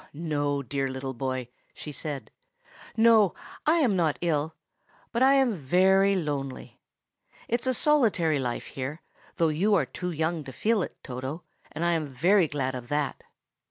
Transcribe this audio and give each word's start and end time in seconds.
"No, 0.13 0.63
dear 0.63 0.89
little 0.89 1.13
boy!" 1.13 1.49
she 1.75 1.91
said. 1.91 2.31
"No, 2.97 3.35
I 3.67 3.75
am 3.75 3.95
not 3.95 4.17
ill; 4.21 4.55
but 5.11 5.21
I 5.21 5.35
am 5.35 5.53
very 5.53 6.15
lonely. 6.15 6.81
It's 7.47 7.67
a 7.67 7.73
solitary 7.75 8.39
life 8.39 8.65
here, 8.65 9.03
though 9.35 9.49
you 9.49 9.75
are 9.75 9.85
too 9.85 10.09
young 10.09 10.43
to 10.45 10.51
feel 10.51 10.81
it, 10.81 10.97
Toto, 11.03 11.43
and 11.71 11.85
I 11.85 11.91
am 11.91 12.07
very 12.07 12.47
glad 12.47 12.73
of 12.73 12.87
that. 12.87 13.23